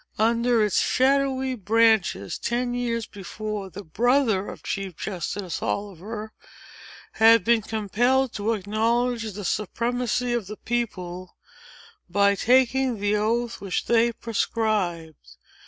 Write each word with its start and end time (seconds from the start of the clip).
Under 0.17 0.65
its 0.65 0.81
shadowy 0.81 1.53
branches, 1.53 2.39
ten 2.39 2.73
years 2.73 3.05
before, 3.05 3.69
the 3.69 3.83
brother 3.83 4.47
of 4.47 4.63
Chief 4.63 4.97
Justice 4.97 5.61
Oliver 5.61 6.33
had 7.11 7.43
been 7.43 7.61
compelled 7.61 8.33
to 8.33 8.53
acknowledge 8.53 9.31
the 9.33 9.45
supremacy 9.45 10.33
of 10.33 10.47
the 10.47 10.57
people, 10.57 11.35
by 12.09 12.33
taking 12.33 12.97
the 12.99 13.15
oath 13.15 13.61
which 13.61 13.85
they 13.85 14.11
prescribed. 14.11 15.35